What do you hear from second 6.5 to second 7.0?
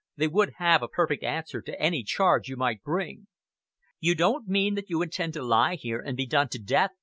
death?"